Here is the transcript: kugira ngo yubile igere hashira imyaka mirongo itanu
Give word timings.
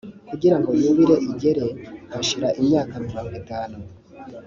kugira 0.29 0.55
ngo 0.59 0.69
yubile 0.81 1.15
igere 1.31 1.65
hashira 2.13 2.47
imyaka 2.59 2.93
mirongo 3.05 3.33
itanu 3.41 3.77